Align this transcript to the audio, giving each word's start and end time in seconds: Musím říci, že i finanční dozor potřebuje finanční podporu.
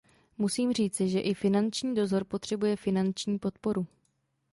Musím 0.37 0.73
říci, 0.73 1.09
že 1.09 1.19
i 1.19 1.33
finanční 1.33 1.95
dozor 1.95 2.23
potřebuje 2.23 2.75
finanční 2.75 3.39
podporu. 3.39 3.87